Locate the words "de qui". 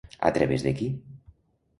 0.67-0.87